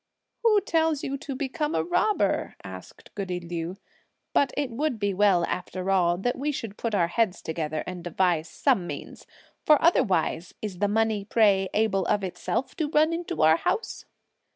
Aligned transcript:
"Who 0.41 0.61
tells 0.61 1.03
you 1.03 1.15
to 1.19 1.35
become 1.35 1.75
a 1.75 1.83
robber?" 1.83 2.55
asked 2.63 3.13
goody 3.13 3.39
Liu. 3.39 3.75
"But 4.33 4.51
it 4.57 4.71
would 4.71 4.97
be 4.97 5.13
well, 5.13 5.45
after 5.45 5.91
all, 5.91 6.17
that 6.17 6.35
we 6.39 6.51
should 6.51 6.75
put 6.75 6.95
our 6.95 7.09
heads 7.09 7.39
together 7.39 7.83
and 7.85 8.03
devise 8.03 8.49
some 8.49 8.87
means; 8.87 9.27
for 9.63 9.79
otherwise, 9.79 10.55
is 10.59 10.79
the 10.79 10.87
money, 10.87 11.23
pray, 11.23 11.69
able 11.75 12.07
of 12.07 12.23
itself 12.23 12.75
to 12.77 12.89
run 12.89 13.13
into 13.13 13.43
our 13.43 13.57
house?" 13.57 14.05